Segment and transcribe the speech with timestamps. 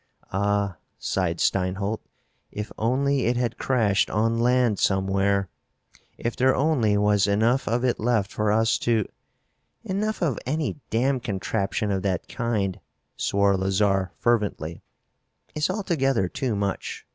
[0.33, 1.99] "Ah," sighed Steinholt,
[2.51, 5.47] "if only it had crashed on land somewhere.
[6.17, 9.05] If there only was enough of it left for us to"
[9.83, 12.79] "Enough of any damn contraption of that kind,"
[13.15, 14.81] swore Lazarre fervently,
[15.53, 17.05] "is altogether too much.